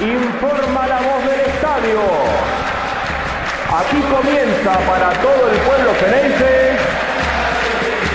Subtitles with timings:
[0.00, 2.00] informa la voz del estadio.
[3.72, 6.76] Aquí comienza para todo el pueblo fenense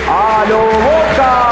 [0.08, 1.46] a lo Boca.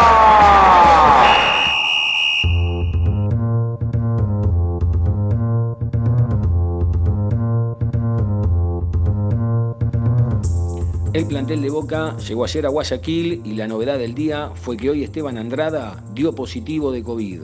[11.14, 14.90] El plantel de Boca llegó ayer a Guayaquil y la novedad del día fue que
[14.90, 17.42] hoy Esteban Andrada dio positivo de COVID.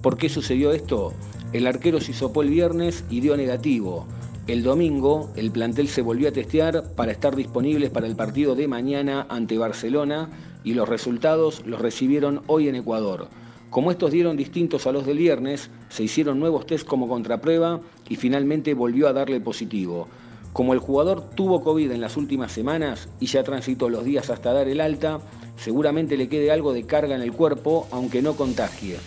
[0.00, 1.12] ¿Por qué sucedió esto?
[1.52, 4.06] El arquero se hisopó el viernes y dio negativo.
[4.46, 8.68] El domingo el plantel se volvió a testear para estar disponibles para el partido de
[8.68, 10.30] mañana ante Barcelona
[10.62, 13.28] y los resultados los recibieron hoy en Ecuador.
[13.68, 18.14] Como estos dieron distintos a los del viernes, se hicieron nuevos test como contraprueba y
[18.14, 20.06] finalmente volvió a darle positivo.
[20.52, 24.52] Como el jugador tuvo COVID en las últimas semanas y ya transitó los días hasta
[24.52, 25.20] dar el alta,
[25.56, 28.98] seguramente le quede algo de carga en el cuerpo, aunque no contagie.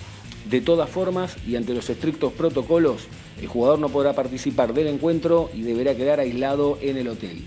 [0.49, 3.07] De todas formas, y ante los estrictos protocolos,
[3.41, 7.43] el jugador no podrá participar del encuentro y deberá quedar aislado en el hotel.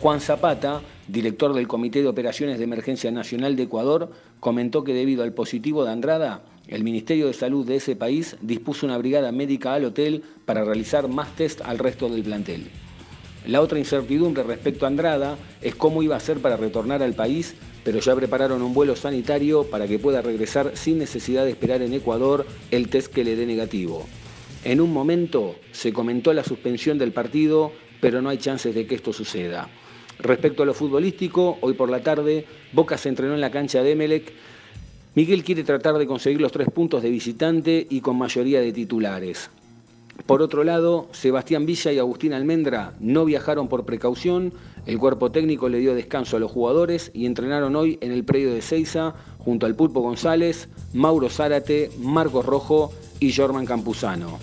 [0.00, 5.22] Juan Zapata, director del Comité de Operaciones de Emergencia Nacional de Ecuador, comentó que debido
[5.22, 9.74] al positivo de Andrada, el Ministerio de Salud de ese país dispuso una brigada médica
[9.74, 12.70] al hotel para realizar más test al resto del plantel.
[13.46, 17.54] La otra incertidumbre respecto a Andrada es cómo iba a ser para retornar al país,
[17.84, 21.94] pero ya prepararon un vuelo sanitario para que pueda regresar sin necesidad de esperar en
[21.94, 24.06] Ecuador el test que le dé negativo.
[24.64, 28.94] En un momento se comentó la suspensión del partido, pero no hay chances de que
[28.94, 29.68] esto suceda.
[30.18, 33.92] Respecto a lo futbolístico, hoy por la tarde, Boca se entrenó en la cancha de
[33.92, 34.32] Emelec
[35.12, 39.50] Miguel quiere tratar de conseguir los tres puntos de visitante y con mayoría de titulares.
[40.24, 44.52] Por otro lado, Sebastián Villa y Agustín Almendra no viajaron por precaución,
[44.86, 48.52] el cuerpo técnico le dio descanso a los jugadores y entrenaron hoy en el predio
[48.52, 54.38] de Ceiza junto al Pulpo González, Mauro Zárate, Marcos Rojo y Jorman Campuzano.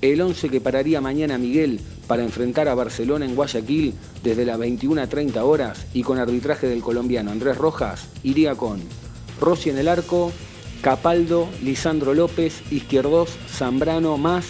[0.00, 5.02] El 11 que pararía mañana Miguel para enfrentar a Barcelona en Guayaquil desde las 21
[5.02, 8.80] a 30 horas y con arbitraje del colombiano Andrés Rojas iría con
[9.40, 10.32] Rossi en el arco,
[10.82, 14.46] Capaldo, Lisandro López, Izquierdos, Zambrano, Más,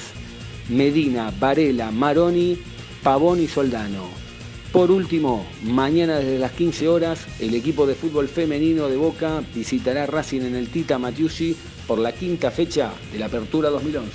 [0.69, 2.59] Medina, Varela, Maroni,
[3.03, 4.30] Pavón y Soldano.
[4.73, 10.07] Por último, mañana desde las 15 horas, el equipo de fútbol femenino de Boca visitará
[10.07, 11.57] Racing en el Tita Matiusi
[11.89, 14.11] por la quinta fecha de la Apertura 2011.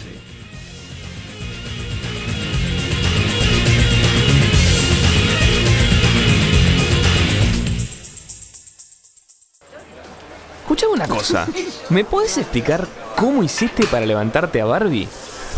[10.62, 11.50] Escuchame una cosa.
[11.90, 15.10] ¿Me puedes explicar cómo hiciste para levantarte a Barbie?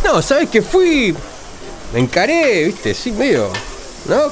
[0.04, 1.16] No, ¿sabes que fui?
[1.94, 3.52] Me encaré, viste, sí, medio.
[4.10, 4.32] ¿No?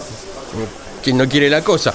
[1.03, 1.93] Quien no quiere la cosa.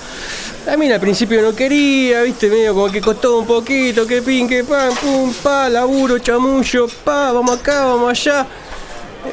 [0.71, 4.47] A mí al principio no quería, viste, medio como que costó un poquito, que pin,
[4.47, 8.47] que pan, pum, pa, laburo, chamullo, pa, vamos acá, vamos allá.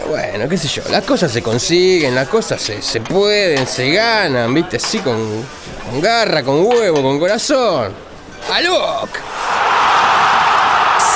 [0.08, 4.54] bueno, qué sé yo, las cosas se consiguen, las cosas se, se pueden, se ganan,
[4.54, 5.18] viste, así con,
[5.90, 7.94] con garra, con huevo, con corazón.
[8.52, 9.10] ¡Alok!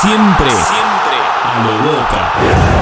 [0.01, 2.80] Siempre, siempre a lo boca.